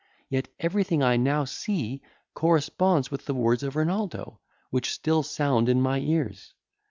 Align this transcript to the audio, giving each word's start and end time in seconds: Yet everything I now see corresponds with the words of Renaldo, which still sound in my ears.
Yet 0.29 0.47
everything 0.59 1.03
I 1.03 1.15
now 1.15 1.45
see 1.45 2.01
corresponds 2.33 3.11
with 3.11 3.27
the 3.27 3.35
words 3.35 3.61
of 3.61 3.75
Renaldo, 3.75 4.39
which 4.71 4.91
still 4.93 5.21
sound 5.21 5.69
in 5.69 5.79
my 5.79 5.99
ears. 5.99 6.55